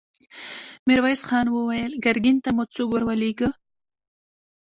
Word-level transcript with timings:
ميرويس 0.87 1.21
خان 1.29 1.47
وويل: 1.51 1.91
ګرګين 2.05 2.37
ته 2.43 2.49
مو 2.55 2.63
څوک 2.73 2.89
ور 2.91 3.03
ولېږه؟ 3.07 3.49